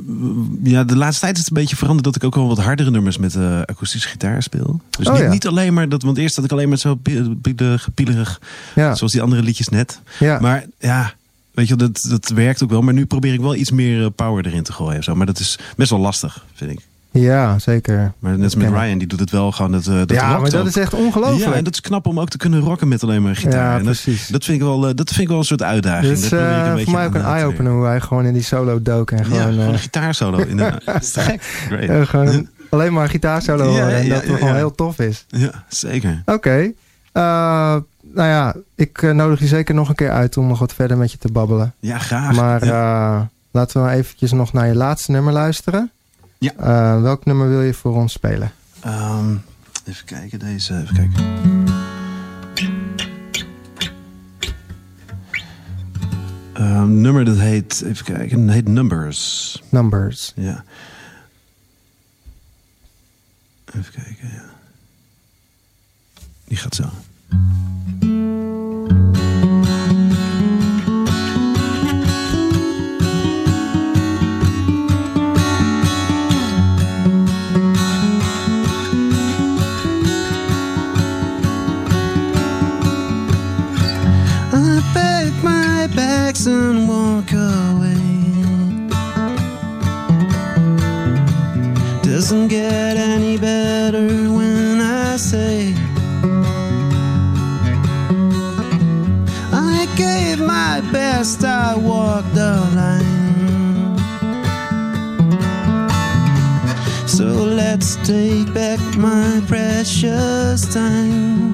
[0.62, 2.90] ja, de laatste tijd is het een beetje veranderd dat ik ook wel wat hardere
[2.90, 4.80] nummers met eh akoestische gitaar speel.
[4.98, 5.28] Dus Oh, niet, ja.
[5.30, 8.40] niet alleen maar dat, want eerst had ik alleen maar zo pi- pi- gepielerig,
[8.74, 10.00] Ja, zoals die andere liedjes net.
[10.18, 10.38] ja.
[10.40, 11.14] Maar ja,
[11.54, 12.82] weet je, dat, dat werkt ook wel.
[12.82, 14.98] Maar nu probeer ik wel iets meer eh, power erin te gooien.
[14.98, 15.14] of Zo.
[15.14, 16.80] Maar dat is best wel lastig, vind ik.
[17.16, 18.12] Ja zeker.
[18.18, 18.68] Maar net als met.
[18.70, 19.72] Ryan, die doet het wel gewoon.
[19.72, 20.66] Dat, eh, dat ja, maar dat ook.
[20.66, 21.44] is echt ongelooflijk.
[21.44, 23.52] Ja, en dat is knap om ook te kunnen rocken met alleen maar gitaar.
[23.52, 24.28] Ja, En dat, precies.
[24.28, 26.18] dat, vind ik wel, eh, dat vind ik wel een soort uitdaging.
[26.18, 28.42] Daar probeer ik eh, een voor mij ook een eye-opener hoe hij gewoon in die
[28.42, 30.36] solo dook en ja, gewoon, eh, een gitaarsolo.
[30.56, 31.42] Dat is te gek.
[31.42, 32.08] Great.
[32.08, 34.56] gewoon alleen maar gitaarsolo Ja, horen en ja, dat het ja, gewoon ja.
[34.56, 35.24] heel tof is.
[35.28, 36.22] Ja, zeker.
[36.24, 36.72] Oké.
[37.12, 41.12] Nou ja, ik nodig je zeker nog een keer uit om nog wat verder met
[41.12, 41.74] je te babbelen.
[41.80, 42.36] Ja, graag.
[42.36, 43.28] Maar ja.
[43.50, 45.90] laten we maar eventjes nog naar je laatste nummer luisteren.
[46.38, 46.52] Ja.
[46.56, 48.52] Eh, welk nummer wil je voor ons spelen?
[48.80, 49.36] Ehm,
[49.84, 50.74] even kijken, deze.
[50.80, 51.24] Even kijken.
[56.52, 59.62] Ehm, nummer dat heet, even kijken, dat heet Numbers.
[59.68, 60.32] Numbers.
[60.36, 60.64] Ja.
[63.74, 64.44] Even kijken, ja.
[66.44, 66.84] Die gaat zo.
[86.26, 88.02] Bags and walk away.
[92.02, 95.72] Doesn't get any better when I say
[99.52, 103.98] I gave my best, I walked the line.
[107.06, 107.26] So
[107.60, 111.45] let's take back my precious time.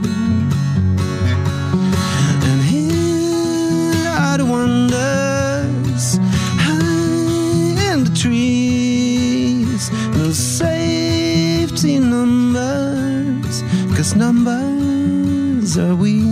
[14.02, 16.31] Cause numbers are we.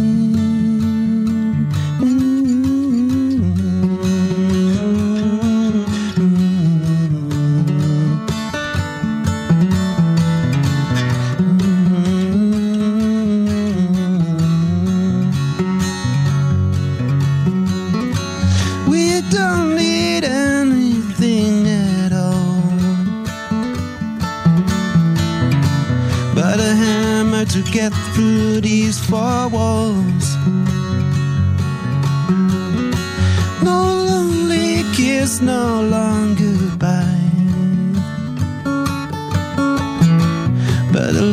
[27.51, 30.37] To get through these four walls.
[33.61, 33.81] No
[34.11, 37.31] lonely kiss, no long goodbye,
[40.93, 41.27] but a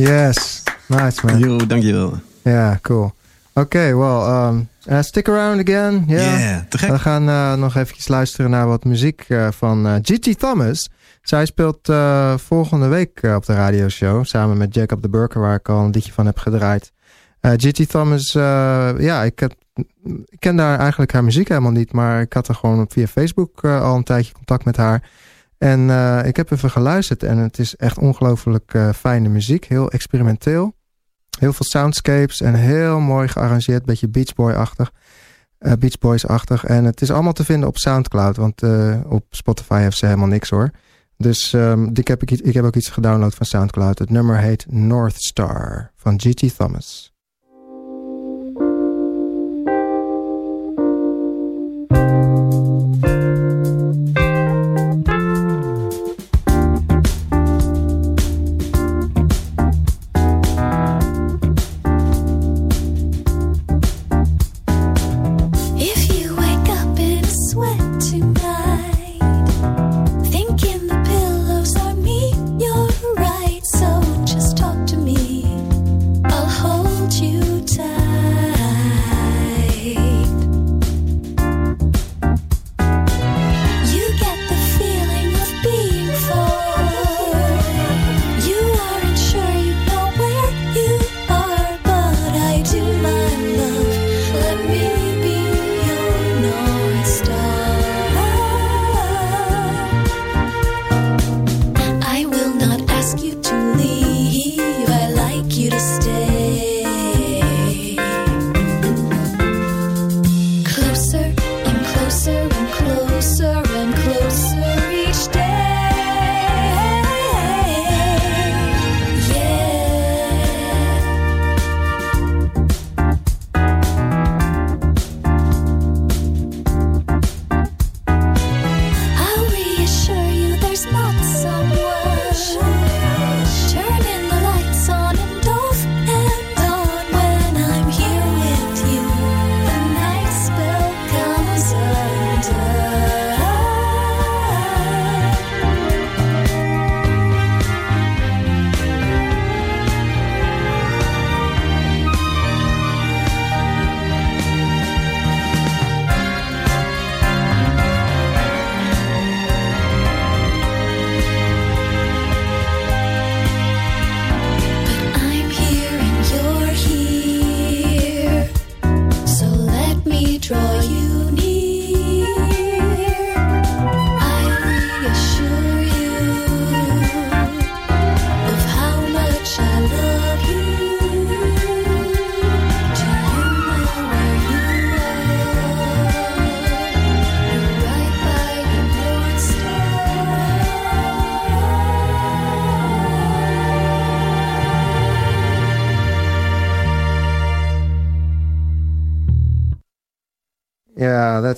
[0.00, 0.62] Yes.
[0.88, 1.38] Nice, man.
[1.38, 2.14] Yo, dankjewel.
[2.42, 3.12] Yeah, cool.
[3.54, 6.04] Oké, well, um, uh, stick around again.
[6.06, 6.38] Yeah.
[6.38, 6.90] Yeah, te gek.
[6.90, 10.90] We gaan eh, nog eventjes luisteren naar wat muziek eh, van eh, Gigi Thomas.
[11.22, 11.92] Zij speelt
[12.36, 16.12] volgende week op de radioshow samen met Jacob de Burker, waar ik al een liedje
[16.12, 16.92] van heb gedraaid.
[17.40, 18.32] Gigi Thomas,
[18.98, 19.54] ja, ik, heb,
[20.04, 23.64] ik ken daar eigenlijk haar muziek helemaal niet, maar ik had er gewoon via Facebook
[23.64, 25.02] al een tijdje contact met haar.
[25.62, 29.90] En eh, ik heb even geluisterd en het is echt ongelooflijk eh, fijne muziek, heel
[29.90, 30.74] experimenteel.
[31.38, 34.92] Heel veel soundscapes en heel mooi gearrangeerd, beetje Beach Boy-achtig.
[35.58, 36.64] eh, Beach Boys-achtig.
[36.64, 38.62] En het is allemaal te vinden op Soundcloud, want
[39.06, 40.70] op Spotify heeft ze helemaal niks hoor.
[41.16, 43.98] Dus ehm, ik, heb, ik, ik heb ook iets gedownload van Soundcloud.
[43.98, 47.12] Het nummer heet North Star van Gigi Thomas.
[77.20, 77.99] You tight.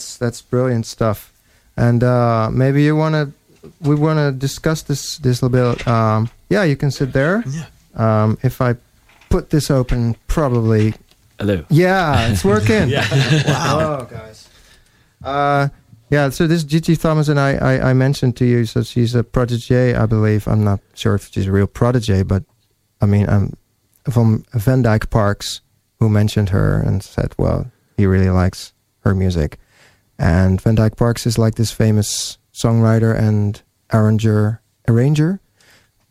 [0.02, 1.32] That's that's brilliant stuff.
[1.76, 3.32] And uh, maybe you want to,
[3.80, 5.86] we want to discuss this this a little bit.
[5.86, 7.44] Um, yeah, you can sit there.
[7.46, 7.66] Yeah.
[7.94, 8.76] Um, if I
[9.30, 10.94] put this open, probably.
[11.38, 11.64] Hello.
[11.70, 12.88] Yeah, it's working.
[12.96, 13.06] Yeah.
[13.46, 14.00] wow.
[14.00, 14.48] oh, guys.
[15.24, 15.68] Uh,
[16.10, 19.14] yeah, so this is Gigi Thomas, and I, I, I mentioned to you, so she's
[19.14, 20.46] a protege, I believe.
[20.46, 22.44] I'm not sure if she's a real protege, but
[23.00, 23.56] I mean, I'm
[24.10, 25.62] from Van Dyke Parks,
[26.00, 28.72] who mentioned her and said, well, he really likes
[29.04, 29.58] her music.
[30.18, 33.60] And Van Dyke Parks is like this famous songwriter and
[33.92, 35.40] arranger, arranger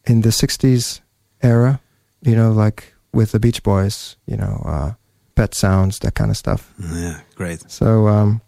[0.06, 1.02] in the 60s
[1.42, 1.80] era,
[2.22, 4.94] you know, like with the Beach Boys, you know, uh,
[5.36, 6.74] Pet Sounds, that kind of stuff.
[6.94, 7.70] Yeah, great.
[7.72, 8.42] So um,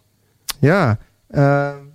[0.60, 0.96] Yeah.
[1.32, 1.92] Um,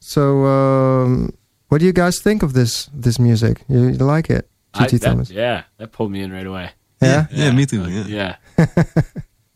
[0.00, 1.32] so, um,
[1.68, 3.62] what do you guys think of this this music?
[3.68, 4.98] You, you like it, I- G.T.
[4.98, 5.30] that- Thomas?
[5.30, 6.70] yeah, that pulled me in right away.
[7.02, 7.26] Yeah?
[7.30, 7.84] yeah, me too.
[7.90, 8.36] Yeah.
[8.56, 8.66] Yeah.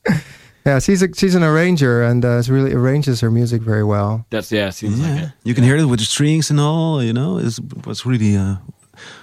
[0.67, 4.25] Yeah, she's a, she's an arranger and uh, really arranges her music very well.
[4.31, 4.71] That's yeah.
[4.71, 5.15] Seems Yeah.
[5.15, 5.33] like it.
[5.45, 7.03] you can hear it with the strings and all.
[7.03, 8.57] You know, it was really uh,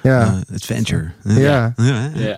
[0.04, 1.14] Yeah, uh, adventure.
[1.26, 2.38] yeah, yeah, Yeah.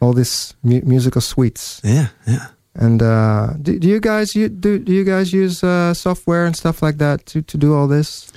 [0.00, 1.80] all these mu- musical suites.
[1.84, 2.46] yeah, yeah.
[2.76, 6.56] And uh, do, do you guys you, do do you guys use uh, software and
[6.56, 8.32] stuff like that to, to do all this?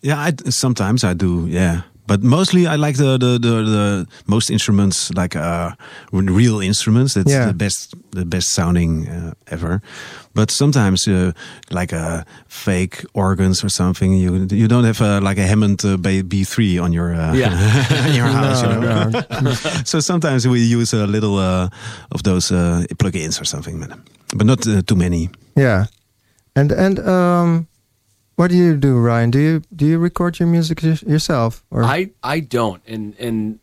[0.00, 1.46] Yeah, I, sometimes I do.
[1.48, 5.70] Yeah, but mostly I like the the the, the most instruments like uh
[6.12, 7.14] real instruments.
[7.14, 7.46] That's Yeah.
[7.46, 9.80] the best the best sounding uh, ever.
[10.34, 11.30] But sometimes uh,
[11.70, 14.12] like uh, fake organs or something.
[14.18, 15.96] You you don't have uh, like a Hammond uh,
[16.28, 17.54] B three on your uh, Yeah.
[18.08, 18.62] in your house.
[18.62, 19.10] No, you know?
[19.42, 19.52] no.
[19.84, 21.68] so sometimes we use a little uh,
[22.10, 23.78] of those uh, plugins or something,
[24.36, 25.30] but not uh, too many.
[25.56, 25.86] Yeah,
[26.56, 27.66] and and um,
[28.40, 29.30] what do you do, Ryan?
[29.30, 31.62] Do you do you record your music y- yourself?
[31.70, 33.58] Or I I don't, and and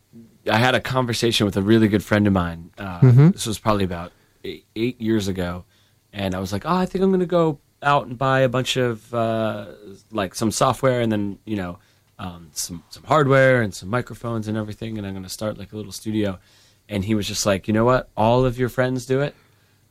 [0.52, 2.70] I had a conversation with a really good friend of mine.
[2.78, 3.34] Uh, Mhm.
[3.34, 4.12] This was probably about
[4.44, 5.66] eight, eight years ago,
[6.14, 8.50] and I was like, oh, I think I'm going to go out and buy a
[8.50, 9.66] bunch of uh,
[10.12, 11.80] like some software, and then you know
[12.20, 15.74] um, some some hardware and some microphones and everything, and I'm going to start like
[15.74, 16.40] a little studio.
[16.90, 18.10] And he was just like, you know what?
[18.16, 19.36] All of your friends do it.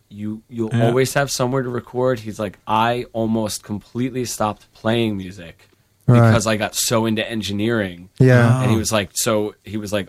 [0.09, 0.87] You you'll Yeah.
[0.87, 2.21] always have somewhere to record.
[2.21, 5.69] He's like, I almost completely stopped playing music
[6.07, 6.29] Right.
[6.29, 8.11] because I got so into engineering.
[8.19, 10.09] Yeah, and he was like so he was like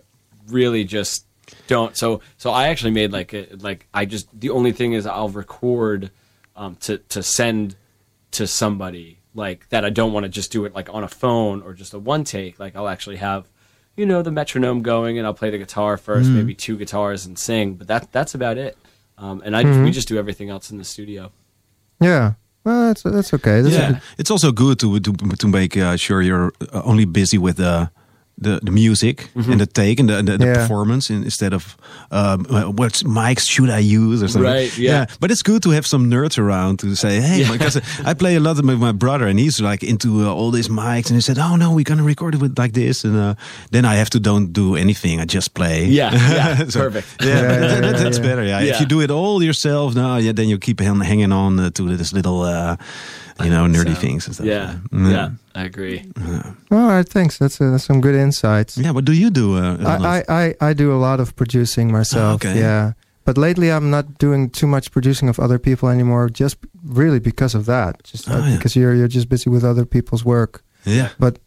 [0.50, 1.26] really just
[1.68, 1.96] don't.
[1.98, 5.30] So so i actually made like a, like i just the only thing is i'll
[5.30, 6.12] record
[6.56, 7.76] um to to send
[8.32, 11.62] to somebody like that i don't want to just do it like on a phone
[11.62, 12.60] or just a one take.
[12.60, 13.48] Like i'll actually have
[13.96, 17.40] you know the metronome going and i'll play the guitar first maybe two guitars and
[17.40, 17.74] sing.
[17.76, 18.78] But that that's about it
[19.18, 21.32] um and i we just do everything else in the studio
[22.00, 22.34] yeah.
[22.64, 23.62] Well, that's that's okay.
[23.62, 27.38] That's yeah, it's also good to to to make uh, sure you're uh, only busy
[27.38, 27.90] with the.
[28.40, 30.54] The, the music and the take and the, the, the Yeah.
[30.54, 31.76] performance in, instead of
[32.12, 34.52] um, what mics should I use or something.
[34.54, 35.08] Right, yeah.
[35.20, 37.52] But it's good to have some nerds around to say, hey, Yeah.
[37.52, 40.70] because I play a lot with my brother and he's like into uh, all these
[40.70, 43.34] mics and he said, oh no, we're gonna record it with like this and uh,
[43.72, 45.20] then I have to don't do anything.
[45.20, 45.86] I just play.
[45.90, 48.24] yeah yeah So- perfect Yeah, Yeah, but that- that's yeah.
[48.30, 48.44] better.
[48.44, 48.62] Yeah.
[48.76, 51.70] if you do it all yourself, now, yeah, then you keep hang- hanging on uh,
[51.72, 52.76] to this little, uh,
[53.44, 54.48] you know, nerdy So, things and stuff.
[54.48, 55.12] yeah Mm.
[55.12, 56.00] yeah i agree
[56.72, 57.08] all right.
[57.08, 57.38] Thanks.
[57.40, 58.78] That's, uh, that's some good insights.
[58.78, 58.92] Yeah.
[58.92, 59.56] What do you do?
[59.58, 62.32] Uh, I, I, I, I do a lot of producing myself.
[62.46, 62.60] Oh, okay.
[62.60, 62.94] Yeah.
[63.26, 66.30] But lately, I'm not doing too much producing of other people anymore.
[66.30, 68.04] Just really because of that.
[68.04, 68.56] Just uh, Oh, yeah.
[68.58, 70.62] because you're you're just busy with other people's work.
[70.86, 71.10] yeah.
[71.20, 71.40] But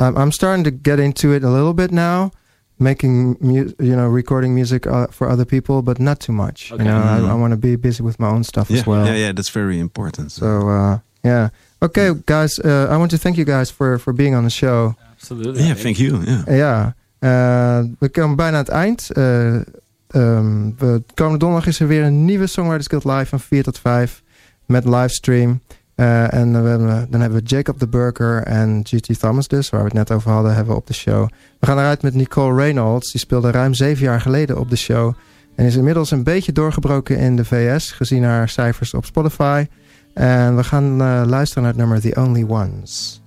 [0.00, 2.30] I'm, I'm starting to get into it a little bit now,
[2.78, 6.72] making mu- you know recording music uh, for other people, but not too much.
[6.72, 6.82] Okay.
[6.82, 7.28] You know, Mhm.
[7.28, 8.78] I, I want to be busy with my own stuff Yeah.
[8.80, 9.06] as well.
[9.06, 9.14] yeah.
[9.26, 9.32] Yeah.
[9.32, 10.32] That's very important.
[10.32, 11.48] So uh, yeah.
[11.78, 12.58] Okay, guys.
[12.58, 14.94] Uh, I want to thank you guys for for being on the show.
[15.24, 15.74] absolutely yeah.
[15.74, 16.24] Thank you.
[16.24, 16.56] Yeah.
[16.56, 19.10] Ja, eh, we komen bijna aan het eind.
[19.10, 23.62] Eh, ehm, we, komende donderdag is er weer een nieuwe Songwriters Guild Live van 4
[23.62, 24.22] tot 5
[24.66, 25.60] met livestream.
[25.94, 29.18] Eh, en we hebben, dan hebben we Jacob de Burger en G.T.
[29.18, 31.28] Thomas dus, waar we het net over hadden, hebben we op de show.
[31.60, 33.12] We gaan eruit met Nicole Reynolds.
[33.12, 35.14] Die speelde ruim zeven jaar geleden op de show.
[35.54, 39.66] En is inmiddels een beetje doorgebroken in de VS, gezien haar cijfers op Spotify.
[40.14, 43.22] En we gaan eh, luisteren naar het nummer The Only Ones.